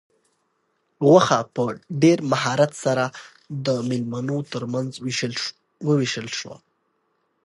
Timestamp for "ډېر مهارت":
2.01-2.71